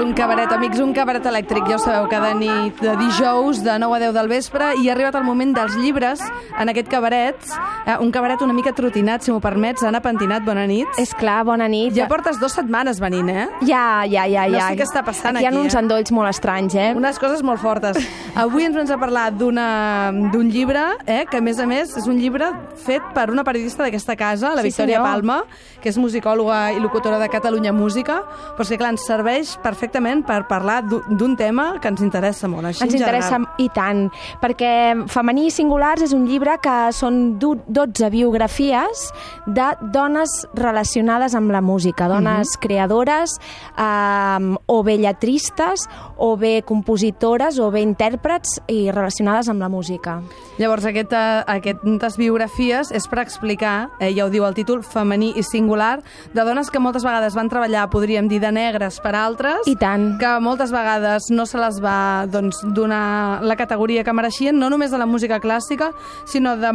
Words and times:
Un 0.00 0.14
cabaret, 0.14 0.50
amics, 0.52 0.78
un 0.80 0.92
cabaret 0.96 1.24
elèctric. 1.28 1.66
Ja 1.68 1.76
ho 1.76 1.80
sabeu, 1.82 2.06
cada 2.08 2.30
nit 2.34 2.78
de 2.80 2.94
dijous 2.96 3.60
de 3.64 3.74
9 3.78 3.96
a 3.96 4.00
10 4.06 4.14
del 4.16 4.28
vespre 4.30 4.70
i 4.80 4.88
ha 4.88 4.94
arribat 4.94 5.18
el 5.18 5.24
moment 5.26 5.52
dels 5.54 5.76
llibres 5.76 6.22
en 6.56 6.72
aquest 6.72 6.88
cabaret. 6.88 7.36
Eh, 7.84 7.96
un 8.00 8.10
cabaret 8.14 8.40
una 8.40 8.54
mica 8.56 8.72
trotinat, 8.72 9.22
si 9.22 9.32
m'ho 9.32 9.40
permets. 9.44 9.84
Anna 9.84 10.00
Pentinat, 10.00 10.44
bona 10.46 10.64
nit. 10.66 10.88
És 11.00 11.12
clar, 11.14 11.42
bona 11.44 11.68
nit. 11.68 11.92
Ja 11.96 12.06
portes 12.08 12.40
dues 12.40 12.56
setmanes 12.56 13.00
venint, 13.00 13.28
eh? 13.28 13.46
Ja, 13.68 14.06
ja, 14.08 14.24
ja. 14.30 14.46
No 14.48 14.56
ja. 14.56 14.70
sé 14.70 14.78
què 14.78 14.86
està 14.86 15.04
passant 15.04 15.36
aquí. 15.36 15.44
Hi 15.44 15.50
ha 15.50 15.52
aquí, 15.52 15.60
uns 15.66 15.76
eh? 15.76 15.82
endolls 15.82 16.14
molt 16.16 16.32
estranys, 16.32 16.78
eh? 16.80 16.88
Unes 16.96 17.20
coses 17.20 17.44
molt 17.44 17.60
fortes. 17.60 18.00
Avui 18.40 18.64
ens 18.64 18.76
vens 18.76 18.90
a 18.90 18.98
parlar 19.00 19.28
d'un 19.36 20.48
llibre, 20.48 20.86
eh, 21.04 21.26
que 21.28 21.42
a 21.42 21.44
més 21.44 21.60
a 21.60 21.68
més 21.68 21.92
és 22.00 22.08
un 22.08 22.16
llibre 22.16 22.48
fet 22.86 23.04
per 23.14 23.28
una 23.30 23.44
periodista 23.44 23.84
d'aquesta 23.84 24.16
casa, 24.16 24.54
la 24.54 24.64
Sí, 24.64 24.70
Victòria 24.72 25.02
senyor. 25.02 25.12
Palma, 25.12 25.42
que 25.82 25.92
és 25.92 26.00
musicòloga 26.00 26.72
i 26.72 26.80
locutora 26.80 27.18
de 27.20 27.28
Catalunya 27.28 27.72
Música, 27.76 28.22
però 28.56 28.64
és 28.64 28.72
que 28.72 28.80
clar, 28.80 28.94
ens 28.96 29.04
serveix 29.04 29.56
perfectament 29.60 29.89
per 29.90 30.46
parlar 30.46 30.84
d'u- 30.86 31.02
d'un 31.08 31.36
tema 31.36 31.78
que 31.80 31.88
ens 31.88 32.00
interessa 32.00 32.46
molt. 32.48 32.64
Així 32.66 32.84
Ens 32.84 32.94
en 32.94 33.00
interessa 33.00 33.30
general. 33.36 33.54
i 33.58 33.68
tant, 33.68 34.10
perquè 34.40 35.04
Femení 35.08 35.46
i 35.46 35.50
Singulars 35.50 36.02
és 36.02 36.12
un 36.12 36.26
llibre 36.26 36.58
que 36.62 36.92
són 36.92 37.38
du- 37.38 37.58
12 37.66 38.08
biografies 38.10 39.12
de 39.46 39.66
dones 39.92 40.46
relacionades 40.54 41.34
amb 41.34 41.50
la 41.50 41.60
música, 41.60 42.08
dones 42.08 42.48
Mhm. 42.56 42.60
creadores, 42.60 43.30
eh, 43.76 44.56
o 44.66 44.82
bé 44.82 44.96
lletristes, 44.98 45.88
o 46.16 46.36
bé 46.36 46.62
compositores, 46.62 47.58
o 47.58 47.70
bé 47.70 47.80
intèrprets 47.82 48.60
i 48.68 48.90
relacionades 48.90 49.48
amb 49.48 49.60
la 49.60 49.68
música. 49.68 50.20
Llavors, 50.58 50.84
aquest, 50.84 51.12
eh, 51.12 51.42
aquestes 51.46 52.16
biografies 52.16 52.90
és 52.92 53.06
per 53.08 53.20
explicar, 53.20 53.90
eh, 53.98 54.14
ja 54.14 54.24
ho 54.26 54.30
diu 54.30 54.44
el 54.46 54.54
títol, 54.54 54.82
femení 54.82 55.32
i 55.36 55.42
singular, 55.42 56.02
de 56.32 56.44
dones 56.44 56.70
que 56.70 56.78
moltes 56.78 57.02
vegades 57.02 57.34
van 57.34 57.48
treballar, 57.48 57.88
podríem 57.90 58.28
dir, 58.28 58.40
de 58.40 58.52
negres 58.52 59.00
per 59.00 59.14
altres, 59.14 59.66
I 59.66 59.76
tant. 59.80 60.18
que 60.20 60.28
moltes 60.44 60.70
vegades 60.72 61.30
no 61.32 61.46
se 61.48 61.58
les 61.58 61.80
va 61.82 62.26
doncs, 62.30 62.60
donar 62.76 63.40
la 63.42 63.56
categoria 63.56 64.04
que 64.04 64.12
mereixien, 64.12 64.58
no 64.58 64.68
només 64.70 64.90
de 64.92 64.98
la 65.00 65.06
música 65.08 65.40
clàssica, 65.40 65.90
sinó 66.28 66.54
de, 66.60 66.70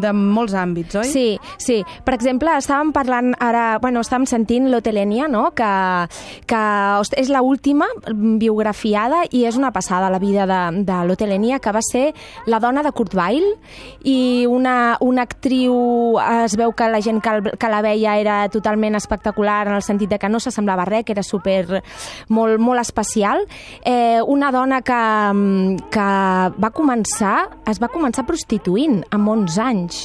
de 0.00 0.12
molts 0.16 0.54
àmbits, 0.56 0.96
oi? 1.02 1.04
Sí, 1.10 1.26
sí. 1.60 1.82
Per 2.04 2.14
exemple, 2.16 2.50
estàvem 2.56 2.92
parlant 2.96 3.34
ara, 3.44 3.78
bueno, 3.82 4.00
estàvem 4.00 4.24
sentint 4.26 4.70
l'Otelènia, 4.72 5.28
no?, 5.28 5.50
que, 5.56 5.70
que 6.48 6.62
és 7.20 7.28
la 7.30 7.42
última 7.44 7.86
biografiada 8.40 9.24
i 9.30 9.44
és 9.48 9.56
una 9.56 9.70
passada 9.72 10.10
la 10.10 10.18
vida 10.22 10.46
de, 10.48 10.60
de 10.86 10.98
l'Otelènia, 11.06 11.58
que 11.60 11.72
va 11.74 11.82
ser 11.84 12.06
la 12.46 12.60
dona 12.62 12.82
de 12.86 12.92
Kurt 12.96 13.14
Weill 13.16 13.46
i 14.04 14.46
una, 14.48 14.96
una 15.04 15.26
actriu, 15.26 15.74
es 16.44 16.56
veu 16.56 16.72
que 16.76 16.88
la 16.92 17.00
gent 17.04 17.20
que, 17.24 17.30
el- 17.36 17.52
que 17.58 17.68
la 17.72 17.82
veia 17.84 18.16
era 18.20 18.38
totalment 18.52 18.96
espectacular 18.98 19.66
en 19.68 19.74
el 19.78 19.82
sentit 19.84 20.10
de 20.14 20.18
que 20.18 20.28
no 20.32 20.40
s'assemblava 20.40 20.84
res, 20.88 21.04
que 21.04 21.12
era 21.16 21.22
super, 21.26 21.82
molt, 22.28 22.45
molt 22.58 22.80
especial. 22.80 23.42
Eh, 23.84 24.20
una 24.26 24.50
dona 24.54 24.80
que, 24.86 25.00
que 25.92 26.06
va 26.56 26.70
començar, 26.74 27.36
es 27.68 27.80
va 27.82 27.88
començar 27.92 28.26
prostituint 28.28 29.02
amb 29.14 29.28
11 29.36 29.62
anys 29.62 30.00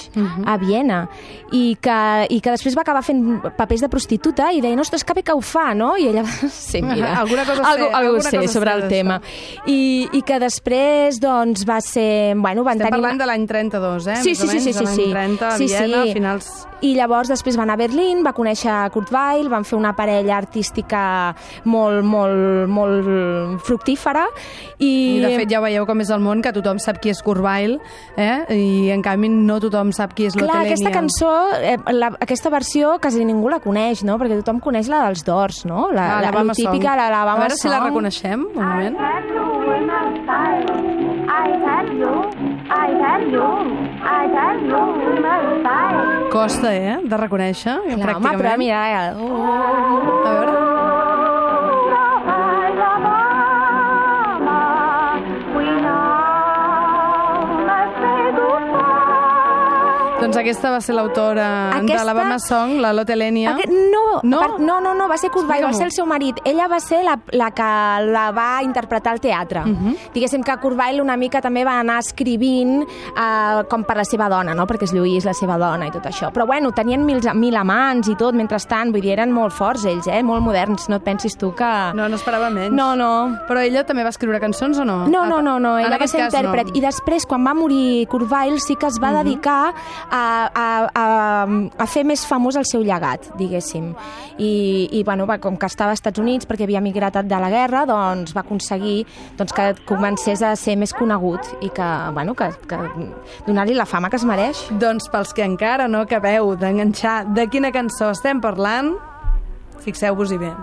a 0.46 0.58
Viena 0.62 1.04
i 1.52 1.78
que, 1.82 1.98
i 2.30 2.40
que 2.42 2.54
després 2.54 2.76
va 2.78 2.84
acabar 2.86 3.04
fent 3.06 3.42
papers 3.58 3.84
de 3.86 3.90
prostituta 3.92 4.52
i 4.52 4.62
deia, 4.64 4.80
ostres, 4.82 5.04
que 5.04 5.14
bé 5.18 5.24
que 5.24 5.36
ho 5.36 5.42
fa, 5.42 5.74
no? 5.78 5.94
I 6.00 6.08
ella, 6.12 6.24
sí, 6.50 6.82
mira, 6.82 7.16
Alguna 7.22 7.46
cosa 7.46 7.64
sé, 7.64 7.70
algo, 7.70 7.86
algo 7.88 7.98
alguna 7.98 8.30
sé 8.30 8.38
cosa 8.38 8.54
sobre 8.54 8.72
sé 8.72 8.78
el 8.78 8.88
tema. 8.90 9.22
I, 9.66 10.10
I 10.14 10.22
que 10.26 10.40
després, 10.42 11.20
doncs, 11.22 11.66
va 11.68 11.80
ser... 11.82 12.36
Bueno, 12.36 12.64
van 12.64 12.80
Estem 12.80 12.90
tenir... 12.90 13.02
parlant 13.02 13.22
de 13.22 13.30
l'any 13.30 13.48
32, 13.48 14.08
eh? 14.08 14.20
Sí, 14.24 14.36
sí, 14.36 14.48
sí, 14.48 14.60
sí, 14.60 14.74
sí, 14.74 14.86
sí. 14.88 15.08
30, 15.12 15.48
a 15.48 15.58
Sí, 15.58 15.68
Viena, 15.68 16.04
sí. 16.06 16.14
finals... 16.14 16.52
I 16.82 16.96
llavors 16.98 17.30
després 17.30 17.54
va 17.60 17.62
anar 17.62 17.76
a 17.78 17.82
Berlín, 17.84 18.24
va 18.26 18.32
conèixer 18.34 18.74
Kurt 18.90 19.12
Weill, 19.14 19.52
van 19.52 19.68
fer 19.70 19.76
una 19.78 19.92
parella 19.94 20.40
artística 20.40 21.02
molt, 21.70 22.02
molt, 22.02 22.31
molt 22.72 23.62
fructífera 23.66 24.26
i... 24.78 25.18
I 25.18 25.22
de 25.24 25.32
fet 25.38 25.50
ja 25.52 25.60
veieu 25.64 25.86
com 25.86 26.00
és 26.02 26.10
el 26.14 26.20
món, 26.24 26.42
que 26.42 26.52
tothom 26.56 26.80
sap 26.82 27.00
qui 27.02 27.10
és 27.14 27.22
Weill, 27.26 27.78
eh? 28.18 28.46
i 28.54 28.90
en 28.94 29.02
canvi 29.02 29.30
no 29.32 29.60
tothom 29.64 29.92
sap 29.96 30.14
qui 30.18 30.26
és 30.28 30.34
Clar, 30.36 30.48
l'Otelènia. 30.48 30.74
aquesta 30.76 30.92
cançó, 30.92 31.32
eh, 31.62 31.78
la, 31.94 32.12
aquesta 32.20 32.50
versió 32.50 32.98
quasi 33.02 33.24
ningú 33.26 33.50
la 33.50 33.60
coneix, 33.64 34.04
no? 34.04 34.18
Perquè 34.22 34.38
tothom 34.42 34.60
coneix 34.60 34.88
la 34.92 35.04
dels 35.08 35.24
Dors, 35.26 35.64
no? 35.66 35.90
La, 35.92 36.02
Ah, 36.02 36.08
la, 36.16 36.22
l'Alabama 36.32 36.52
la 36.52 36.54
típica, 36.58 36.90
Song. 36.92 36.98
la 36.98 37.10
l'Alabama 37.10 37.38
A 37.38 37.40
veure 37.46 37.56
si 37.56 37.68
la 37.68 37.78
Song. 37.78 37.86
reconeixem, 37.88 38.48
un 38.56 38.64
moment. 38.66 38.98
had 38.98 39.26
you 39.32 39.46
in 39.76 39.90
a 39.90 40.02
style. 40.24 40.98
I 41.32 41.52
had 41.64 41.88
you, 41.96 42.14
I 42.70 42.90
had 43.02 43.24
you, 43.32 43.46
I 44.04 44.26
had 44.36 44.60
you 44.68 44.82
in 45.18 45.26
a 45.26 45.36
style. 45.62 46.30
Costa, 46.32 46.74
eh?, 46.76 46.98
de 47.04 47.18
reconèixer, 47.18 47.78
Clar, 47.78 47.94
home, 47.96 48.04
pràcticament. 48.04 48.42
però 48.42 48.58
mira... 48.58 48.82
eh, 48.92 49.14
Oh, 49.16 50.28
A 50.28 50.34
veure... 50.34 50.61
Doncs 60.22 60.38
aquesta 60.38 60.70
va 60.70 60.80
ser 60.86 60.94
l'autora 60.94 61.48
Aquesta- 61.72 61.88
de 61.88 61.94
l'Alabama 61.98 62.38
Song, 62.40 62.76
la 62.80 62.94
Lotte 62.94 63.16
Lenia. 63.16 63.56
Aquest, 63.56 63.72
no, 64.24 64.30
No? 64.32 64.40
per- 64.42 64.60
no, 64.60 64.80
no, 64.82 64.94
no, 64.94 65.08
va 65.10 65.18
ser 65.18 65.30
Kurt 65.32 65.48
Weill, 65.50 65.64
va 65.66 65.74
ser 65.74 65.86
el 65.86 65.92
seu 65.92 66.06
marit. 66.06 66.40
Ella 66.46 66.68
va 66.68 66.80
ser 66.80 67.04
la, 67.04 67.18
la 67.32 67.52
que 67.52 67.70
la 68.12 68.32
va 68.32 68.62
interpretar 68.64 69.14
al 69.14 69.20
teatre. 69.22 69.62
Mhm. 69.66 69.96
Diguéssim 70.14 70.44
que 70.44 70.56
Kurt 70.58 70.78
Weill 70.78 71.02
una 71.02 71.18
mica 71.18 71.42
també 71.42 71.64
va 71.66 71.80
anar 71.80 72.00
escrivint 72.00 72.82
eh, 72.84 73.64
com 73.70 73.84
per 73.84 73.98
la 73.98 74.06
seva 74.06 74.28
dona, 74.30 74.54
no? 74.56 74.66
perquè 74.68 74.84
és 74.88 74.94
Lluís 74.94 75.26
la 75.26 75.34
seva 75.34 75.58
dona 75.58 75.88
i 75.88 75.92
tot 75.92 76.06
això. 76.10 76.32
Però 76.34 76.46
bueno, 76.48 76.72
tenien 76.72 77.06
mil, 77.06 77.22
mil 77.36 77.56
amants 77.56 78.08
i 78.10 78.16
tot, 78.16 78.34
mentrestant, 78.36 78.92
vull 78.92 79.02
dir, 79.02 79.14
eren 79.18 79.32
molt 79.32 79.54
forts 79.54 79.86
ells, 79.86 80.08
eh? 80.08 80.22
molt 80.24 80.44
moderns, 80.44 80.88
no 80.90 80.98
et 81.02 81.04
pensis 81.04 81.36
tu 81.38 81.54
que... 81.58 81.72
No, 81.96 82.08
no 82.10 82.16
esperava 82.16 82.50
menys. 82.50 82.74
no. 82.76 82.96
no. 82.96 83.12
Però 83.48 83.60
ella 83.64 83.84
també 83.88 84.04
va 84.04 84.10
escriure 84.14 84.40
cançons 84.40 84.78
o 84.80 84.86
no? 84.86 85.08
No, 85.08 85.26
no, 85.26 85.42
no, 85.42 85.58
no. 85.60 85.78
Ella 85.80 85.98
va 85.98 86.08
ser 86.08 86.22
intèrpret. 86.26 86.68
No. 86.72 86.76
I 86.78 86.82
després, 86.84 87.26
quan 87.26 87.46
va 87.46 87.54
morir 87.58 88.06
Kurt 88.12 88.30
Weill, 88.32 88.60
sí 88.62 88.76
que 88.76 88.88
es 88.88 89.00
va 89.02 89.12
dedicar 89.16 89.74
a, 90.10 90.22
a, 90.54 90.68
a, 90.94 91.06
a 91.84 91.88
fer 91.88 92.04
més 92.08 92.26
famós 92.28 92.56
el 92.60 92.66
seu 92.70 92.84
llegat, 92.84 93.30
diguéssim. 93.40 93.92
I, 94.38 94.90
i 94.92 95.04
bueno, 95.04 95.28
va, 95.30 95.38
com 95.44 95.58
que 95.60 95.70
estava 95.70 95.94
als 95.94 96.02
Estats 96.02 96.22
Units, 96.22 96.48
perquè 96.50 96.66
havia 96.66 96.82
migrat 96.82 97.20
de 97.28 97.40
la 97.42 97.50
guerra, 97.54 97.86
doncs 97.90 98.36
va 98.36 98.44
aconseguir 98.46 99.06
doncs, 99.38 99.54
que 99.54 99.68
comencés 99.90 100.42
a 100.42 100.56
ser 100.56 100.78
més 100.80 100.94
conegut 100.98 101.46
i 101.62 101.70
que, 101.70 101.90
bueno, 102.16 102.36
que, 102.38 102.50
que 102.70 102.80
donar-li 103.48 103.78
la 103.78 103.86
fama 103.86 104.10
que 104.10 104.20
es 104.22 104.28
mereix. 104.28 104.66
Doncs 104.82 105.10
pels 105.12 105.36
que 105.38 105.46
encara 105.46 105.88
no 105.92 106.04
acabeu 106.06 106.56
d'enganxar 106.56 107.26
de 107.36 107.48
quina 107.52 107.74
cançó 107.76 108.12
estem 108.16 108.42
parlant, 108.44 108.96
fixeu-vos-hi 109.86 110.42
bé. 110.42 110.54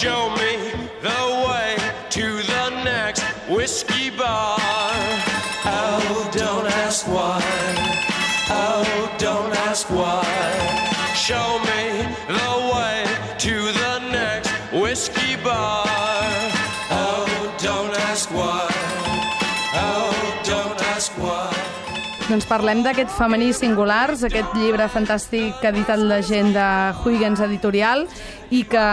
Show 0.00 0.30
me 0.30 0.89
Show 11.30 11.62
me 11.62 11.82
the 12.26 12.52
way 12.74 13.06
to 13.38 13.54
the 13.70 13.92
next 14.10 14.50
whiskey 14.74 15.36
bar. 15.44 15.86
Oh, 16.90 17.54
don't 17.62 17.94
ask 18.10 18.28
why. 18.34 18.66
Oh, 19.78 20.10
don't 20.42 20.82
ask 20.90 21.12
why. 21.22 21.54
Doncs 22.26 22.48
parlem 22.50 22.82
d'aquest 22.82 23.14
femení 23.14 23.52
singulars, 23.54 24.24
aquest 24.26 24.58
llibre 24.58 24.90
fantàstic 24.90 25.54
que 25.62 25.70
ha 25.70 25.70
editat 25.70 26.02
la 26.02 26.18
gent 26.26 26.50
de 26.58 26.66
Huygens 27.04 27.46
Editorial 27.46 28.08
i 28.50 28.64
que, 28.66 28.86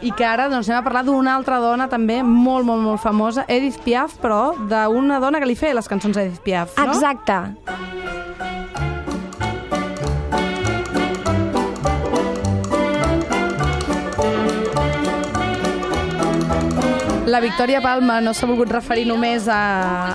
i 0.00 0.16
que 0.16 0.24
ara 0.24 0.48
doncs, 0.48 0.72
anem 0.72 0.80
a 0.80 0.86
parlar 0.88 1.04
d'una 1.04 1.36
altra 1.36 1.60
dona 1.60 1.92
també 1.92 2.22
molt, 2.24 2.64
molt, 2.64 2.80
molt 2.80 3.04
famosa, 3.04 3.44
Edith 3.44 3.84
Piaf, 3.84 4.16
però 4.24 4.54
d'una 4.56 5.20
dona 5.20 5.44
que 5.44 5.52
li 5.52 5.60
feia 5.66 5.76
les 5.76 5.92
cançons 5.92 6.16
a 6.16 6.24
Edith 6.24 6.40
Piaf, 6.48 6.80
no? 6.80 6.94
Exacte. 6.96 8.07
La 17.28 17.40
Victòria 17.44 17.82
Palma 17.84 18.22
no 18.24 18.32
s'ha 18.32 18.46
volgut 18.48 18.70
referir 18.72 19.02
només 19.04 19.44
a, 19.52 19.58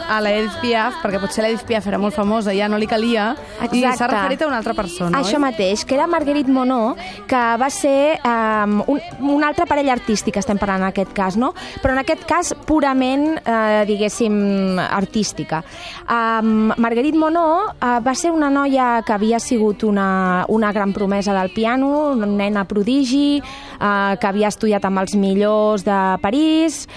a 0.10 0.16
la 0.24 0.32
Edith 0.34 0.56
Piaf, 0.64 0.96
perquè 1.04 1.20
potser 1.22 1.44
l'Edith 1.46 1.62
Piaf 1.70 1.86
era 1.86 2.00
molt 2.02 2.16
famosa, 2.16 2.56
ja 2.58 2.66
no 2.72 2.80
li 2.82 2.88
calia, 2.90 3.28
i 3.62 3.68
Exacte. 3.68 3.92
s'ha 4.00 4.08
referit 4.10 4.42
a 4.42 4.48
una 4.50 4.58
altra 4.58 4.74
persona, 4.74 5.20
Això 5.20 5.36
oi? 5.38 5.44
mateix, 5.44 5.84
que 5.86 5.94
era 5.94 6.08
Marguerite 6.10 6.50
Monod, 6.50 6.98
que 7.30 7.42
va 7.62 7.70
ser 7.70 8.18
um, 8.26 8.80
un, 8.96 9.30
un 9.36 9.46
altre 9.46 9.68
parell 9.70 9.92
artístic, 9.94 10.40
estem 10.42 10.58
parlant 10.58 10.82
en 10.82 10.88
aquest 10.88 11.14
cas, 11.14 11.38
no? 11.38 11.52
Però 11.84 11.94
en 11.94 12.02
aquest 12.02 12.26
cas 12.26 12.50
purament, 12.66 13.28
eh, 13.46 13.84
diguéssim, 13.92 14.82
artística. 14.82 15.62
Um, 16.08 16.74
Marguerite 16.82 17.22
Monod 17.22 17.78
uh, 17.78 18.00
va 18.02 18.16
ser 18.18 18.34
una 18.34 18.50
noia 18.50 19.04
que 19.06 19.14
havia 19.14 19.38
sigut 19.44 19.86
una, 19.86 20.48
una 20.50 20.74
gran 20.74 20.98
promesa 20.98 21.38
del 21.38 21.54
piano, 21.54 21.94
una 22.18 22.32
nena 22.34 22.66
prodigi, 22.66 23.38
uh, 23.38 24.18
que 24.18 24.34
havia 24.34 24.50
estudiat 24.50 24.90
amb 24.90 25.06
els 25.06 25.14
millors 25.14 25.86
de 25.86 26.02
París, 26.26 26.88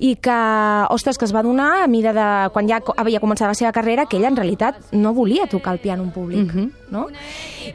i 0.00 0.14
que, 0.16 0.36
ostres, 0.96 1.18
que 1.20 1.26
es 1.28 1.34
va 1.36 1.42
donar 1.44 1.82
a 1.82 1.86
mida 1.86 2.14
de... 2.16 2.26
quan 2.54 2.66
ja 2.68 2.78
havia 2.96 3.20
començat 3.20 3.50
la 3.50 3.54
seva 3.58 3.70
carrera, 3.76 4.06
que 4.08 4.16
ella 4.16 4.30
en 4.32 4.36
realitat 4.38 4.78
no 4.96 5.12
volia 5.12 5.44
tocar 5.46 5.74
el 5.76 5.78
piano 5.82 6.02
en 6.06 6.10
públic, 6.10 6.54
no? 6.90 7.06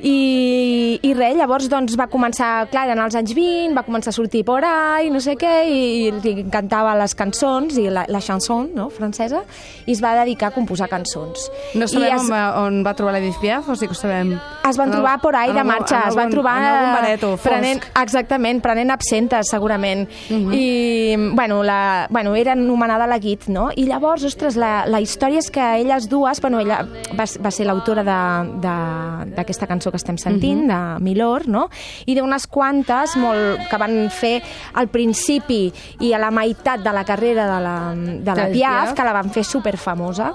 I, 0.01 0.99
I 1.05 1.11
res, 1.13 1.35
llavors 1.37 1.67
doncs 1.71 1.95
va 1.99 2.07
començar, 2.11 2.67
clar, 2.71 2.87
en 2.93 2.99
els 3.03 3.15
anys 3.15 3.33
20, 3.37 3.75
va 3.77 3.83
començar 3.85 4.09
a 4.11 4.15
sortir 4.17 4.41
por 4.47 4.65
ahí, 4.65 5.09
no 5.13 5.21
sé 5.23 5.35
què, 5.39 5.53
i, 5.69 5.77
i 6.07 6.11
li 6.17 6.33
encantava 6.41 6.95
les 6.99 7.13
cançons 7.15 7.77
i 7.77 7.87
la, 7.93 8.05
la 8.11 8.21
chanson, 8.25 8.71
no?, 8.75 8.89
francesa, 8.89 9.43
i 9.85 9.93
es 9.93 10.01
va 10.03 10.15
dedicar 10.23 10.49
a 10.49 10.55
composar 10.55 10.89
cançons. 10.91 11.47
No 11.77 11.87
sabem 11.87 12.09
I 12.09 12.19
on, 12.19 12.29
va, 12.33 12.41
on 12.65 12.81
va 12.85 12.95
trobar 12.97 13.13
l'Edith 13.19 13.39
Piaf, 13.41 13.69
o 13.69 13.77
sí 13.77 13.87
que 13.87 13.93
ho 13.95 13.99
sabem? 13.99 14.33
es 14.65 14.77
van 14.81 14.89
En 14.89 14.95
trobar 14.97 15.19
por 15.21 15.35
ahí 15.37 15.51
de 15.53 15.59
algun- 15.61 15.67
marxa, 15.75 16.01
en 16.01 16.09
es 16.09 16.15
van 16.17 16.25
algun- 16.25 16.31
trobar 16.33 16.57
En 16.57 16.65
algun 16.73 16.93
bareto 16.97 17.29
fosc. 17.37 17.43
prenent, 17.47 17.83
exactament, 18.01 18.61
prenent 18.65 18.91
absentes 18.91 19.47
segurament. 19.53 20.07
I, 20.29 21.15
bueno, 21.37 21.61
la, 21.63 22.07
bueno, 22.15 22.33
era 22.39 22.53
anomenada 22.53 23.05
la 23.07 23.17
Guit, 23.19 23.49
no? 23.51 23.65
I 23.75 23.83
llavors, 23.89 24.23
ostres, 24.23 24.55
la, 24.55 24.85
la 24.87 25.01
història 25.03 25.41
és 25.43 25.49
que 25.51 25.65
elles 25.81 26.05
dues, 26.07 26.39
bueno, 26.39 26.61
ella 26.63 26.77
va, 27.11 27.25
va 27.43 27.51
ser 27.51 27.65
l'autora 27.67 28.05
d'aquesta 28.07 29.67
cançó 29.67 29.91
que 29.91 29.99
estem 29.99 30.15
sentint, 30.21 30.63
de 30.69 30.79
Milor, 31.03 31.49
no? 31.51 31.65
I 32.07 32.15
d'unes 32.15 32.47
quantes 32.47 33.17
molt, 33.19 33.65
que 33.67 33.79
van 33.81 33.97
fer 34.15 34.37
al 34.79 34.87
principi 34.93 35.65
i 35.99 36.13
a 36.15 36.21
la 36.23 36.31
meitat 36.31 36.85
de 36.85 36.93
la 36.95 37.03
carrera 37.03 37.49
de 37.51 37.59
la, 37.67 37.75
de 37.99 38.37
la 38.39 38.47
Piaf. 38.53 38.93
que 38.95 39.03
la 39.03 39.17
van 39.19 39.35
fer 39.35 39.43
superfamosa. 39.43 40.31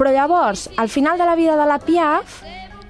Però 0.00 0.10
llavors, 0.10 0.66
al 0.82 0.90
final 0.90 1.14
de 1.14 1.30
la 1.30 1.38
vida 1.38 1.54
de 1.54 1.70
la 1.70 1.78
Piaf, 1.78 2.40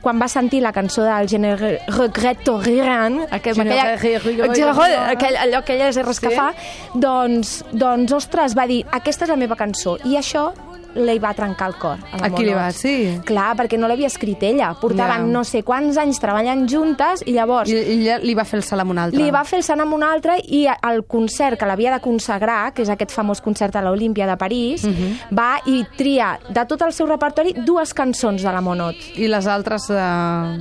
quan 0.00 0.18
va 0.20 0.28
sentir 0.28 0.60
la 0.62 0.72
cançó 0.72 1.02
del 1.04 1.28
Je 1.28 1.38
ne 1.38 1.54
re- 1.56 1.78
regrette 1.88 2.50
rien, 2.64 3.20
aquell, 3.30 3.60
aquella, 3.60 5.10
aquell, 5.10 5.36
allò, 5.36 5.58
aquelles 5.58 5.96
que 6.20 6.30
Sí. 6.30 6.34
fa, 6.36 6.52
doncs, 6.94 7.64
doncs, 7.72 8.12
ostres, 8.12 8.54
va 8.56 8.66
dir, 8.66 8.84
aquesta 8.90 9.24
és 9.24 9.30
la 9.30 9.36
meva 9.36 9.56
cançó. 9.56 9.98
I 10.04 10.16
això 10.16 10.52
li 10.94 11.18
va 11.18 11.32
trencar 11.34 11.68
el 11.68 11.74
cor. 11.76 11.98
A, 12.12 12.24
A 12.26 12.30
qui 12.30 12.44
li 12.44 12.52
va? 12.54 12.70
Sí. 12.72 13.20
Clar, 13.24 13.54
perquè 13.56 13.78
no 13.78 13.86
l'havia 13.88 14.06
escrit 14.08 14.42
ella. 14.42 14.74
Portaven 14.80 15.26
Ja. 15.26 15.32
no 15.32 15.44
sé 15.44 15.62
quants 15.62 15.96
anys 15.98 16.18
treballant 16.20 16.66
juntes 16.68 17.22
i 17.26 17.32
llavors 17.32 17.70
I, 17.70 17.74
i 17.74 18.18
li 18.22 18.34
va 18.34 18.44
fer 18.44 18.58
el 18.58 18.62
salt 18.64 18.80
amb 18.82 18.90
un 18.90 18.98
altre. 18.98 19.18
li 19.22 19.30
va 19.30 19.44
fer 19.44 19.58
el 19.58 19.64
sant 19.64 19.80
amb 19.80 19.92
un 19.94 20.02
altre 20.02 20.38
i 20.48 20.66
el 20.66 21.04
concert 21.04 21.58
que 21.58 21.66
l'havia 21.66 21.92
de 21.94 22.00
consagrar, 22.00 22.72
que 22.74 22.82
és 22.82 22.88
aquest 22.88 23.10
famós 23.12 23.40
concert 23.40 23.74
a 23.76 23.82
l'Olímpia 23.82 24.26
de 24.26 24.36
París, 24.36 24.84
Mhm. 24.84 25.36
va 25.36 25.60
i 25.66 25.84
tria 25.96 26.38
de 26.48 26.64
tot 26.66 26.80
el 26.82 26.92
seu 26.92 27.06
repertori 27.06 27.52
dues 27.66 27.92
cançons 27.94 28.42
de 28.42 28.52
la 28.52 28.60
Monot 28.60 28.94
I 29.16 29.26
les 29.28 29.46
altres 29.46 29.86
de, 29.88 29.94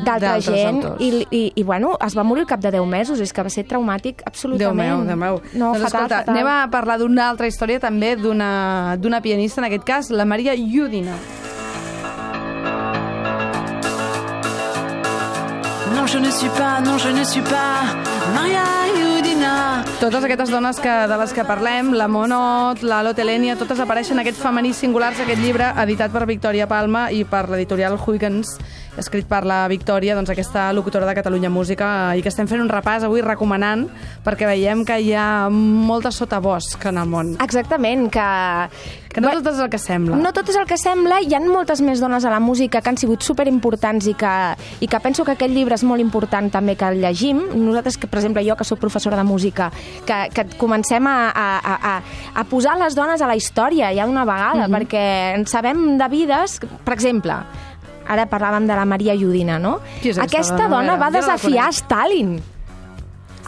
d'altra 0.03 0.39
gent 0.41 0.83
autors. 0.83 1.01
i, 1.01 1.27
i, 1.31 1.51
i 1.55 1.63
bueno, 1.63 1.97
es 2.05 2.15
va 2.17 2.23
morir 2.23 2.41
al 2.41 2.47
cap 2.47 2.59
de 2.59 2.71
10 2.71 2.85
mesos 2.87 3.19
és 3.19 3.33
que 3.33 3.41
va 3.43 3.49
ser 3.49 3.65
traumàtic 3.65 4.17
Déu 4.19 4.25
absolutament 4.27 4.77
meu, 4.77 5.05
Déu 5.05 5.15
meu. 5.17 5.41
no, 5.53 5.73
doncs, 5.73 5.83
fatal, 5.83 5.85
escolta, 6.05 6.15
fatal. 6.19 6.35
anem 6.35 6.47
a 6.47 6.67
parlar 6.71 6.97
d'una 6.99 7.29
altra 7.29 7.47
història 7.47 7.79
també 7.79 8.15
d'una 8.15 9.21
pianista, 9.21 9.61
en 9.61 9.65
aquest 9.65 9.83
cas, 9.83 10.09
la 10.19 10.25
Maria 10.25 10.53
Udina. 10.53 11.15
Non, 15.95 16.05
je 16.07 16.17
ne 16.19 16.29
suis 16.29 16.49
pas, 16.49 16.81
non, 16.81 16.97
je 16.97 17.07
ne 17.07 17.23
suis 17.23 17.39
pas 17.39 17.95
Maria 18.35 18.65
Udina. 19.17 19.85
Totes 20.01 20.21
aquestes 20.25 20.49
dones 20.49 20.77
que, 20.77 21.07
de 21.07 21.17
les 21.21 21.31
que 21.31 21.45
parlem, 21.47 21.93
la 21.93 22.09
Monot, 22.09 22.83
la 22.83 23.01
Lotelenia, 23.01 23.55
totes 23.55 23.79
apareixen 23.79 24.17
en 24.17 24.25
aquests 24.25 24.43
femenins 24.43 24.83
singulars, 24.83 25.21
aquest 25.23 25.39
llibre 25.39 25.71
editat 25.85 26.11
per 26.11 26.25
Victòria 26.27 26.67
Palma 26.67 27.05
i 27.15 27.23
per 27.23 27.45
l'editorial 27.47 27.95
Huygens, 27.95 28.57
escrit 28.99 29.25
per 29.29 29.43
la 29.47 29.63
Victòria, 29.71 30.15
doncs 30.15 30.29
aquesta 30.29 30.67
locutora 30.73 31.07
de 31.07 31.15
Catalunya 31.17 31.49
Música, 31.49 32.15
i 32.15 32.21
que 32.21 32.29
estem 32.29 32.47
fent 32.47 32.61
un 32.61 32.69
repàs 32.69 33.03
avui 33.07 33.21
recomanant, 33.25 33.87
perquè 34.25 34.45
veiem 34.49 34.83
que 34.85 34.99
hi 35.01 35.13
ha 35.15 35.49
molta 35.49 36.11
sotabosc 36.11 36.85
en 36.91 36.97
el 36.97 37.07
món. 37.09 37.35
exactament, 37.41 38.09
que, 38.11 38.27
Que 39.09 39.21
no 39.21 39.31
tot 39.33 39.47
és 39.49 39.59
el 39.59 39.69
que 39.73 39.79
sembla. 39.81 40.15
No 40.21 40.29
tot 40.31 40.47
és 40.49 40.55
el 40.55 40.67
que 40.69 40.77
sembla, 40.77 41.17
hi 41.25 41.33
ha 41.33 41.39
moltes 41.41 41.81
més 41.81 41.99
dones 41.99 42.23
a 42.25 42.29
la 42.29 42.39
música 42.39 42.79
que 42.79 42.89
han 42.91 42.97
sigut 42.97 43.23
superimportants 43.25 44.05
i 44.05 44.13
que, 44.13 44.33
i 44.81 44.87
que 44.87 44.99
penso 45.01 45.25
que 45.25 45.31
aquest 45.33 45.49
llibre 45.51 45.73
és 45.73 45.83
molt 45.83 45.99
important 45.99 46.51
també 46.53 46.75
que 46.77 46.85
el 46.85 47.01
llegim. 47.01 47.39
Nosaltres, 47.55 47.97
que, 47.97 48.05
per 48.07 48.19
exemple, 48.19 48.43
jo 48.45 48.55
que 48.55 48.63
sóc 48.69 48.77
professora 48.79 49.17
de 49.17 49.23
música, 49.25 49.71
que, 50.05 50.19
que 50.35 50.45
comencem 50.61 51.07
a, 51.09 51.31
a, 51.33 51.47
a, 51.65 51.95
a 52.35 52.43
posar 52.45 52.77
les 52.77 52.93
dones 52.93 53.21
a 53.21 53.27
la 53.27 53.35
història 53.35 53.89
ja 53.97 54.05
d'una 54.05 54.25
vegada, 54.29 54.67
Mhm. 54.67 54.75
perquè 54.75 55.05
en 55.39 55.47
sabem 55.47 55.97
de 55.97 56.07
vides, 56.07 56.59
per 56.85 56.93
exemple, 56.93 57.33
ara 58.09 58.25
parlàvem 58.29 58.65
de 58.67 58.75
la 58.75 58.85
Maria 58.89 59.13
Udina, 59.13 59.59
no? 59.61 59.77
Qui 60.01 60.09
és 60.11 60.17
aquesta 60.17 60.39
Aquesta 60.55 60.63
dona? 60.67 60.79
Dona 60.87 60.97
va 60.97 61.09
no 61.13 61.19
desafiar 61.19 61.69
conec. 61.69 61.83
Stalin 61.83 62.39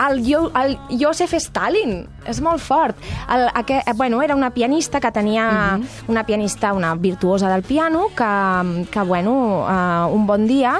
el, 0.01 0.21
Jo- 0.25 0.51
el 0.55 0.77
Joseph 0.97 1.33
Stalin. 1.37 2.07
És 2.25 2.39
molt 2.41 2.61
fort. 2.63 2.95
El, 3.29 3.43
aquest, 3.53 3.91
bueno, 3.95 4.21
era 4.23 4.35
una 4.35 4.49
pianista 4.49 4.99
que 4.99 5.11
tenia... 5.11 5.77
Mhm. 5.77 5.87
Una 6.07 6.23
pianista, 6.25 6.73
una 6.73 6.95
virtuosa 6.95 7.49
del 7.49 7.61
piano, 7.63 8.07
que, 8.15 8.85
que 8.89 9.01
bueno, 9.01 9.65
uh, 9.67 10.07
un 10.15 10.25
bon 10.25 10.47
dia 10.47 10.79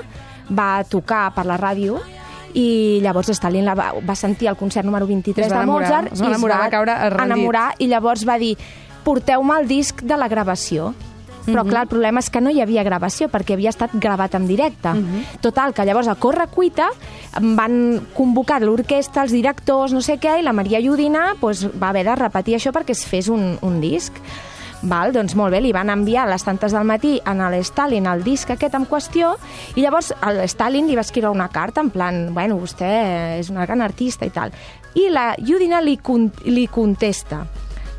va 0.49 0.83
tocar 0.83 1.33
per 1.35 1.45
la 1.45 1.57
ràdio 1.59 1.99
i 2.53 2.99
llavors 3.03 3.29
Stalin 3.31 3.63
la 3.63 3.75
va, 3.75 3.91
va 4.03 4.15
sentir 4.15 4.49
el 4.49 4.57
concert 4.57 4.85
número 4.85 5.05
23 5.07 5.45
Es 5.45 5.53
va 5.53 5.57
de 5.59 5.63
enamorar, 5.63 5.87
Mozart 5.91 6.13
es 6.13 6.21
va 6.21 6.27
enamorar, 6.27 6.57
va 6.59 6.69
caure 6.73 6.95
rendit. 6.97 7.21
enamorar 7.25 7.67
i 7.79 7.87
llavors 7.87 8.25
va 8.27 8.35
dir 8.41 8.57
porteu-me 9.05 9.59
el 9.61 9.67
disc 9.69 10.01
de 10.03 10.17
la 10.17 10.27
gravació. 10.27 10.93
Però 11.45 11.63
clar, 11.67 11.85
el 11.85 11.91
problema 11.91 12.21
és 12.21 12.29
que 12.29 12.41
no 12.41 12.51
hi 12.53 12.61
havia 12.61 12.83
gravació 12.85 13.29
perquè 13.31 13.55
havia 13.55 13.71
estat 13.73 13.93
gravat 13.93 14.35
en 14.37 14.47
directe. 14.47 14.93
Mhm. 14.93 15.41
Total, 15.41 15.73
que 15.73 15.85
llavors 15.85 16.07
a 16.07 16.15
corre 16.15 16.47
cuita 16.47 16.89
van 17.39 18.01
convocar 18.13 18.61
l'orquestra, 18.61 19.23
els 19.23 19.31
directors, 19.31 19.93
no 19.93 20.01
sé 20.01 20.19
què, 20.19 20.39
i 20.39 20.43
la 20.43 20.53
Maria 20.53 20.79
Udina 20.91 21.35
pues, 21.39 21.65
va 21.81 21.89
haver 21.89 22.05
de 22.05 22.15
repetir 22.15 22.55
això 22.55 22.71
perquè 22.71 22.91
es 22.91 23.05
fes 23.05 23.27
un, 23.27 23.57
un 23.61 23.81
disc. 23.81 24.13
Val, 24.81 25.11
doncs 25.13 25.35
molt 25.37 25.53
bé, 25.53 25.59
li 25.61 25.71
van 25.71 25.91
enviar 25.93 26.23
a 26.25 26.31
les 26.31 26.43
tantes 26.43 26.73
del 26.73 26.87
matí 26.89 27.19
a 27.23 27.35
l'Stalin 27.53 28.07
el 28.09 28.23
disc 28.25 28.49
aquest 28.49 28.73
en 28.73 28.87
qüestió 28.89 29.35
i 29.75 29.83
llavors 29.83 30.09
el 30.25 30.41
Stalin 30.49 30.87
li 30.87 30.95
va 30.97 31.05
escriure 31.05 31.29
una 31.29 31.49
carta 31.49 31.81
en 31.81 31.91
plan, 31.93 32.33
bueno, 32.33 32.57
vostè 32.57 33.37
és 33.37 33.51
una 33.53 33.67
gran 33.67 33.81
artista 33.81 34.25
i 34.25 34.33
tal. 34.33 34.51
I 34.97 35.09
la 35.13 35.35
Udina 35.37 35.81
li, 35.81 35.97
con 36.01 36.31
li 36.45 36.65
contesta, 36.67 37.45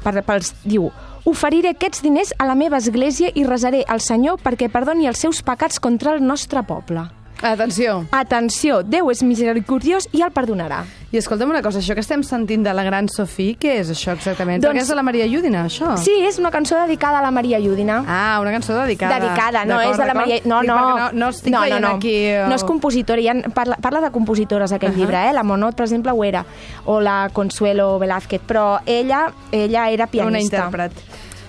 per, 0.03 0.19
pels, 0.27 0.57
diu, 0.65 0.91
oferiré 1.25 1.71
aquests 1.77 2.03
diners 2.03 2.35
a 2.39 2.47
la 2.47 2.55
meva 2.55 2.79
església 2.79 3.31
i 3.35 3.45
resaré 3.45 3.85
al 3.89 4.01
Senyor 4.01 4.41
perquè 4.43 4.71
perdoni 4.73 5.07
els 5.07 5.19
seus 5.19 5.43
pecats 5.43 5.81
contra 5.81 6.15
el 6.15 6.25
nostre 6.27 6.63
poble. 6.63 7.09
Atenció. 7.43 8.05
Atenció, 8.15 8.83
Déu 8.87 9.11
és 9.11 9.23
misericordiós 9.27 10.07
i 10.15 10.21
el 10.23 10.31
perdonarà. 10.31 10.85
I 11.13 11.19
escolta'm 11.19 11.51
una 11.51 11.61
cosa, 11.61 11.81
això 11.83 11.93
que 11.93 12.01
estem 12.01 12.23
sentint 12.25 12.63
de 12.65 12.73
la 12.73 12.85
gran 12.87 13.09
Sofí, 13.11 13.51
què 13.61 13.75
és 13.81 13.91
això 13.91 14.15
exactament? 14.15 14.63
Doncs- 14.63 14.71
Perquè 14.71 14.83
és 14.85 14.89
de 14.89 14.95
la 14.95 15.03
Maria 15.03 15.27
Udina, 15.27 15.65
això? 15.67 15.97
Sí, 16.01 16.15
és 16.25 16.39
una 16.39 16.53
cançó 16.55 16.79
dedicada 16.79 17.19
a 17.19 17.23
la 17.23 17.33
Maria 17.35 17.59
Udina. 17.59 17.99
Ah, 18.07 18.39
una 18.41 18.53
cançó 18.53 18.79
dedicada. 18.79 19.19
Dedicada, 19.19 19.65
no 19.67 19.81
és 19.81 19.99
de 19.99 20.07
la. 20.07 20.15
Maria... 20.15 20.39
No, 20.45 20.63
no. 20.63 20.77
no, 20.99 21.11
no 21.13 21.29
estic 21.29 21.53
no, 21.53 21.67
no, 21.67 21.81
no. 21.81 21.89
aquí... 21.97 22.15
el- 22.31 22.49
No 22.49 22.55
és 22.55 22.65
compositora, 22.65 23.21
ha, 23.29 23.51
parla, 23.51 23.77
parla 23.83 24.01
de 24.07 24.11
compositores 24.11 24.73
aquest 24.73 24.95
uh 24.95 24.97
-huh. 24.97 25.01
llibre, 25.01 25.29
eh? 25.29 25.33
La 25.33 25.43
Monod, 25.43 25.75
per 25.75 25.85
exemple, 25.85 26.13
ho 26.13 26.25
era, 26.25 26.47
o 26.87 27.01
la 27.01 27.29
Consuelo 27.33 27.99
Velázquez, 27.99 28.41
però 28.41 28.81
ella, 28.87 29.33
ella 29.51 29.91
era 29.91 30.07
pianista. 30.07 30.69
Una 30.69 30.87
intèrpret. 30.87 30.93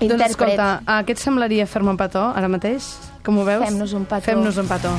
Doncs 0.08 0.22
Intèrpret. 0.22 0.58
escolta, 0.58 0.82
uh, 0.86 1.04
què 1.06 1.16
et 1.16 1.22
semblaria 1.22 1.66
fer-me 1.66 1.90
un 1.94 1.98
petó 1.98 2.32
ara 2.36 2.48
mateix? 2.48 2.94
Com 3.24 3.40
ho 3.40 3.46
veus? 3.48 3.64
Fem-nos 3.66 3.94
un 3.94 4.06
petó. 4.06 4.26
Fem-nos 4.32 4.58
un 4.58 4.68
petó. 4.68 4.92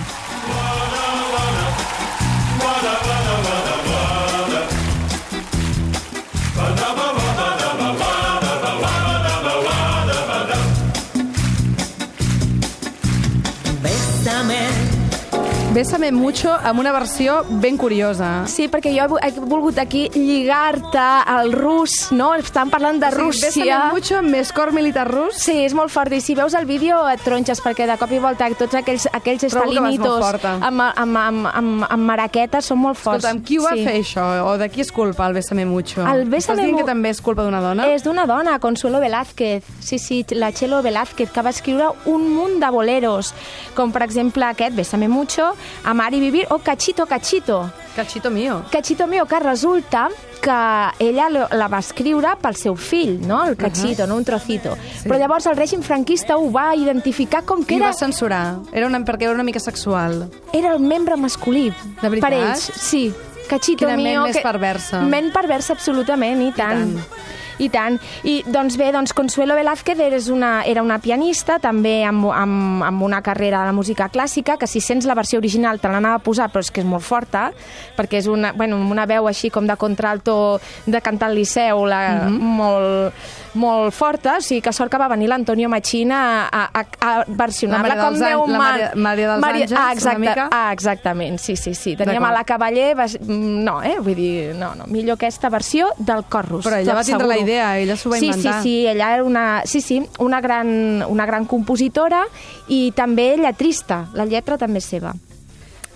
Bésame, 15.75 16.13
mucho 16.13 16.53
amb 16.53 16.79
una 16.79 16.93
versió 16.93 17.45
ben 17.51 17.77
curiosa. 17.77 18.45
Sí, 18.47 18.69
perquè 18.71 18.93
jo 18.95 19.03
he 19.03 19.09
vo- 19.09 19.19
he 19.21 19.33
volgut 19.41 19.77
aquí 19.79 20.09
lligar-te 20.15 20.99
al 20.99 21.51
rus, 21.53 22.13
no? 22.13 22.33
Estan 22.37 22.71
parlant 22.71 23.01
de 23.01 23.11
Rússia. 23.11 23.49
Bésame 23.51 23.93
mucho 23.93 24.19
amb 24.19 24.31
més 24.31 24.53
cor 24.53 24.71
militar 24.73 25.09
rus. 25.11 25.35
Sí, 25.35 25.65
és 25.65 25.75
molt 25.75 25.91
fort. 25.91 26.13
I 26.13 26.21
si 26.21 26.37
veus 26.37 26.55
el 26.55 26.65
vídeo 26.65 27.09
et 27.09 27.21
tronxes, 27.25 27.61
perquè 27.61 27.89
de 27.91 27.97
cop 27.99 28.13
i 28.13 28.21
volta 28.21 28.47
tots 28.55 28.73
aquells, 28.73 29.09
aquells 29.13 29.43
estalinitos 29.43 30.23
amb, 30.45 30.81
amb, 30.81 31.17
amb, 31.17 31.47
amb, 31.53 31.85
amb 31.91 32.03
maraquetes 32.07 32.67
són 32.67 32.79
molt 32.79 32.97
forts. 32.97 33.25
Escolta'm, 33.25 33.43
qui 33.43 33.59
ho 33.59 33.65
va 33.65 33.75
sí. 33.75 33.85
fer 33.85 33.97
això? 34.01 34.29
O 34.47 34.57
de 34.57 34.69
qui 34.71 34.81
és 34.81 34.93
culpa 34.93 35.27
el 35.27 35.35
Bésame 35.35 35.67
mucho? 35.67 36.07
El 36.07 36.27
Bésame 36.31 36.63
Estàs 36.63 36.65
dient 36.71 36.79
que 36.79 36.85
també 36.85 37.11
és 37.11 37.21
culpa 37.21 37.43
d'una 37.43 37.61
dona? 37.61 37.89
És 37.91 38.05
d'una 38.05 38.27
dona, 38.27 38.61
Consuelo 38.61 39.01
Velázquez. 39.01 39.65
Sí, 39.81 39.99
sí, 39.99 40.25
la 40.31 40.53
Chelo 40.53 40.83
Velázquez, 40.83 41.33
que 41.33 41.43
va 41.43 41.51
escriure 41.51 41.91
un 42.07 42.31
munt 42.33 42.61
de 42.63 42.71
boleros, 42.71 43.35
com 43.75 43.91
per 43.91 44.05
exemple 44.05 44.45
aquest, 44.45 44.77
Bésame 44.77 45.09
mucho, 45.09 45.51
Amar 45.85 46.15
y 46.15 46.21
vivir, 46.21 46.47
o 46.51 46.59
Cachito, 46.59 47.07
Cachito. 47.07 47.71
Cachito 47.95 48.31
mío. 48.31 48.65
Cachito 48.71 49.07
mío, 49.07 49.27
que 49.27 49.39
resulta 49.39 50.09
que 50.41 50.89
ella 50.99 51.29
la 51.31 51.69
va 51.69 51.79
escriure 51.79 52.35
pel 52.43 52.57
seu 52.57 52.75
fill, 52.77 53.21
no? 53.27 53.45
El 53.47 53.57
Cachito, 53.57 54.07
no? 54.07 54.17
Un 54.17 54.25
trocito. 54.25 54.75
Sí. 54.77 55.09
Però 55.09 55.17
llavors 55.19 55.47
el 55.47 55.57
règim 55.57 55.81
franquista 55.83 56.37
ho 56.37 56.51
va 56.53 56.75
identificar 56.77 57.45
com 57.45 57.63
que 57.63 57.75
Qui 57.75 57.81
era, 57.81 57.93
va 57.93 57.95
censurar? 57.95 58.59
Era 58.73 58.87
una, 58.91 59.01
perquè 59.07 59.29
era 59.29 59.33
una 59.33 59.45
mica 59.45 59.61
sexual. 59.61 60.29
era 60.53 60.73
el 60.75 60.81
membre 60.81 61.17
masculí. 61.17 61.71
De 62.03 62.09
veritat? 62.09 62.31
Per 62.31 62.33
ells, 62.41 62.71
sí. 62.77 63.13
Cachito 63.49 63.85
Quina 63.85 63.97
ment 63.97 64.09
mío... 64.09 64.23
més 64.25 64.39
perversa. 64.43 65.03
Ment 65.05 65.31
perversa, 65.33 65.75
absolutament, 65.75 66.43
i 66.43 66.53
tant. 66.57 66.97
tant. 66.97 67.25
I 67.59 67.69
tant. 67.69 68.01
I 68.25 68.43
doncs 68.47 68.77
bé, 68.77 68.91
doncs 68.93 69.13
Consuelo 69.15 69.55
Velázquez 69.55 69.99
és 70.01 70.29
una, 70.29 70.63
era 70.67 70.83
una 70.83 70.99
pianista, 70.99 71.59
també 71.59 72.05
amb, 72.05 72.27
amb, 72.33 72.83
amb 72.83 73.03
una 73.03 73.23
carrera 73.23 73.61
de 73.61 73.67
la 73.67 73.73
música 73.73 74.09
clàssica, 74.09 74.57
que 74.59 74.67
si 74.67 74.81
sents 74.81 75.07
la 75.07 75.15
versió 75.15 75.39
original 75.39 75.79
te 75.81 75.89
l'anava 75.89 76.17
a 76.17 76.25
posar, 76.25 76.51
però 76.51 76.61
és 76.61 76.71
que 76.71 76.81
és 76.83 76.87
molt 76.87 77.05
forta, 77.05 77.53
perquè 77.97 78.19
és 78.19 78.27
una, 78.27 78.53
bueno, 78.53 78.77
una 78.79 79.07
veu 79.07 79.29
així 79.29 79.51
com 79.51 79.67
de 79.67 79.77
contralto 79.77 80.61
de 80.87 81.01
cantar 81.01 81.29
al 81.31 81.35
Liceu, 81.37 81.85
la, 81.87 82.25
Mhm. 82.25 82.39
molt, 82.41 83.15
molt 83.55 83.93
forta, 83.95 84.39
o 84.39 84.41
sigui 84.41 84.61
que 84.63 84.73
sort 84.73 84.91
que 84.91 84.99
va 84.99 85.07
venir 85.09 85.29
l'Antonio 85.29 85.69
Machina 85.69 86.49
a, 86.51 86.65
a, 86.73 86.85
a 87.01 87.25
versionar-la 87.29 87.95
La 87.95 88.05
com 88.05 88.15
Déu 88.19 88.41
Àngels- 88.43 88.51
la 88.51 88.59
man. 88.59 88.73
Maria- 88.73 88.91
Maria 88.95 89.29
dels 89.31 89.41
Maria- 89.41 89.65
Àngels, 89.67 89.79
ah, 89.79 89.83
una 89.85 89.93
exacte, 89.93 90.19
mica? 90.19 90.49
Ah, 90.51 90.73
exactament, 90.73 91.39
sí, 91.39 91.57
sí, 91.57 91.75
sí. 91.75 91.95
Teníem 91.97 92.25
a 92.25 92.33
la 92.33 92.45
Cavaller, 92.45 92.97
mm, 92.97 93.65
no, 93.65 93.83
eh? 93.83 93.97
Vull 94.01 94.15
dir, 94.15 94.55
no, 94.57 94.75
no, 94.75 94.87
millor 94.87 95.15
aquesta 95.15 95.49
versió 95.49 95.89
del 95.99 96.25
Corrus. 96.25 96.65
Però 96.67 96.77
ella 96.79 96.95
va 96.95 97.05
tindre 97.05 97.27
la. 97.29 97.35
Idea, 97.45 97.69
ella 97.79 97.97
s'ho 97.97 98.11
va 98.11 98.19
sí, 98.19 98.27
inventar. 98.33 98.63
Sí, 98.63 98.69
sí, 98.69 98.87
ella 98.91 99.13
era 99.15 99.25
una, 99.25 99.63
sí, 99.65 99.81
sí, 99.81 100.03
una, 100.19 100.41
gran, 100.41 101.05
una 101.09 101.27
gran 101.27 101.47
compositora 101.47 102.25
i 102.69 102.91
també 102.97 103.35
lletrista, 103.39 104.07
la 104.15 104.27
lletra 104.27 104.59
també 104.59 104.83
és 104.83 104.91
seva. 104.97 105.15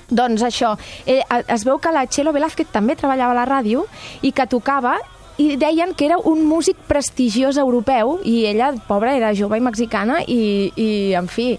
Doncs 0.09 0.43
això, 0.47 0.73
eh, 1.05 1.21
es 1.53 1.65
veu 1.69 1.77
que 1.79 1.93
la 1.93 2.07
Chelo 2.09 2.33
Velázquez 2.33 2.71
també 2.73 2.97
treballava 2.97 3.35
a 3.35 3.41
la 3.43 3.49
ràdio 3.49 3.85
i 4.23 4.33
que 4.33 4.47
tocava 4.49 4.97
i 5.39 5.55
deien 5.57 5.95
que 5.95 6.07
era 6.09 6.19
un 6.19 6.43
músic 6.49 6.77
prestigiós 6.89 7.59
europeu 7.63 8.19
i 8.27 8.43
ella, 8.51 8.73
pobra, 8.89 9.15
era 9.15 9.35
jove 9.39 9.59
i 9.59 9.63
mexicana 9.63 10.23
i, 10.27 10.73
i 10.77 10.89
en 11.19 11.29
fi... 11.31 11.53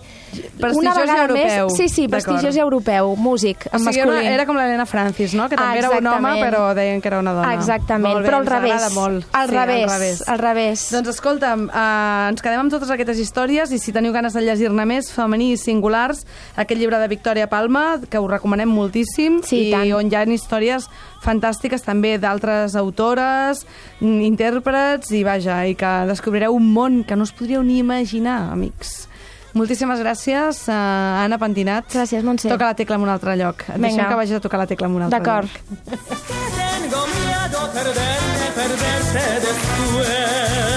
Prestigiós 0.59 0.97
i 1.07 1.17
europeu. 1.21 1.67
Més, 1.67 1.77
sí, 1.77 1.87
sí, 1.89 2.07
prestigiós 2.07 2.55
europeu, 2.57 3.15
músic, 3.15 3.67
O 3.71 3.77
en 3.77 3.83
sigui, 3.85 3.99
era, 3.99 4.05
masculí. 4.11 4.27
era 4.33 4.45
com 4.45 4.55
l'Helena 4.57 4.85
Francis, 4.85 5.33
no? 5.33 5.47
Que 5.49 5.55
també 5.55 5.79
era 5.79 5.89
un 5.89 5.95
home, 5.97 6.07
exactament. 6.07 6.43
però 6.45 6.73
deien 6.75 7.01
que 7.01 7.07
era 7.07 7.19
una 7.19 7.33
dona. 7.33 7.53
Exactament, 7.53 8.13
Molt 8.13 8.25
bé, 8.25 8.29
però 8.31 8.37
al 8.39 8.45
revés. 8.47 8.93
molt. 8.93 9.25
Al 9.31 9.49
Sí, 9.49 9.55
revés, 9.55 9.83
al 9.83 9.89
revés. 9.99 10.27
al 10.27 10.39
revés. 10.39 10.91
Doncs 10.91 11.07
escolta'm, 11.09 11.69
eh, 11.69 12.29
ens 12.29 12.41
quedem 12.41 12.59
amb 12.59 12.71
totes 12.71 12.89
aquestes 12.91 13.19
històries 13.19 13.71
i 13.71 13.79
si 13.79 13.91
teniu 13.91 14.11
ganes 14.13 14.33
de 14.33 14.41
llegir-ne 14.41 14.85
més, 14.85 15.11
femení 15.11 15.51
i 15.53 15.57
singulars, 15.57 16.25
aquest 16.55 16.79
llibre 16.79 16.99
de 16.99 17.07
Victòria 17.07 17.47
Palma, 17.49 17.99
que 18.09 18.19
us 18.19 18.29
recomanem 18.29 18.69
moltíssim, 18.69 19.41
Sí, 19.43 19.69
i 19.71 19.75
i 19.89 19.93
on 19.93 20.11
hi 20.11 20.15
ha 20.15 20.23
històries 20.23 20.87
fantàstiques 21.23 21.81
també 21.83 22.17
d'altres 22.17 22.75
autores, 22.75 23.65
mm, 23.99 24.21
intèrprets, 24.21 25.11
i 25.11 25.23
vaja, 25.23 25.65
i 25.67 25.75
que 25.75 26.05
descobrireu 26.07 26.53
un 26.53 26.71
món 26.73 27.03
que 27.03 27.15
no 27.15 27.23
us 27.23 27.31
podríeu 27.31 27.63
ni 27.63 27.79
imaginar, 27.79 28.51
amics. 28.51 29.08
Moltíssimes 29.57 29.99
gràcies, 29.99 30.61
uh, 30.69 31.23
Anna 31.25 31.37
Pentinat. 31.41 31.89
Gràcies, 31.93 32.23
Montse. 32.23 32.49
Toca 32.49 32.65
la 32.69 32.75
tecla 32.77 32.95
en 32.99 33.01
un 33.07 33.09
altre 33.09 33.35
lloc. 33.39 33.63
Et 33.67 33.75
Vinga. 33.75 33.87
deixem 33.87 34.07
que 34.09 34.15
vagis 34.21 34.35
a 34.37 34.39
tocar 34.39 34.59
la 34.61 34.67
tecla 34.67 34.87
en 34.87 34.95
un 34.95 35.01
altre 35.07 35.19
D'acord. 35.19 35.47
lloc. 35.49 35.59
Tengo 35.89 37.01
miedo 37.17 37.59
perderte, 37.73 38.45
perderte 38.55 39.23
después. 39.47 40.68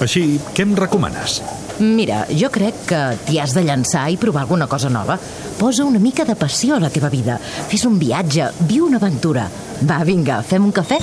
Així, 0.00 0.38
què 0.54 0.62
em 0.66 0.76
recomanes? 0.78 1.40
Mira, 1.78 2.24
jo 2.34 2.50
crec 2.54 2.84
que 2.90 3.00
t'hi 3.26 3.38
has 3.38 3.54
de 3.54 3.62
llançar 3.66 4.08
i 4.10 4.18
provar 4.18 4.44
alguna 4.46 4.66
cosa 4.70 4.90
nova. 4.90 5.18
Posa 5.58 5.86
una 5.86 6.02
mica 6.02 6.26
de 6.26 6.34
passió 6.38 6.76
a 6.76 6.82
la 6.82 6.90
teva 6.90 7.10
vida. 7.10 7.38
Fes 7.70 7.86
un 7.86 7.98
viatge, 7.98 8.50
viu 8.70 8.86
una 8.86 8.98
aventura. 9.02 9.48
Va, 9.82 10.02
vinga, 10.06 10.42
fem 10.42 10.66
un 10.66 10.74
cafè? 10.74 10.98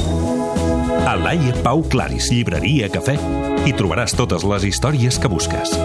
A 1.05 1.15
Laia 1.19 1.53
Pau 1.63 1.83
Claris, 1.91 2.31
llibreria 2.33 2.89
Cafè, 2.89 3.15
hi 3.67 3.75
trobaràs 3.77 4.15
totes 4.17 4.47
les 4.47 4.65
històries 4.71 5.19
que 5.21 5.31
busques. 5.31 5.75